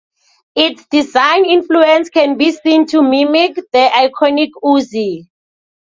[0.55, 5.27] Its design influence can be seen to mimic the iconic Uzi.